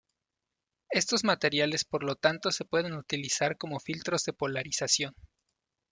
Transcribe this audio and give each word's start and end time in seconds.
Estos 0.89 1.23
materiales 1.23 1.85
por 1.85 2.03
lo 2.03 2.15
tanto 2.15 2.51
se 2.51 2.65
pueden 2.65 2.93
utilizar 2.93 3.55
como 3.55 3.79
filtros 3.79 4.23
de 4.25 4.33
polarización. 4.33 5.13